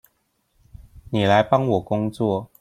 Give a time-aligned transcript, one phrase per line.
[1.11, 2.49] 妳來幫我工作